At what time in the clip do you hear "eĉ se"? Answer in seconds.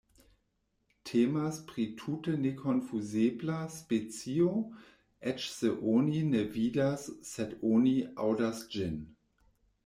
5.33-5.71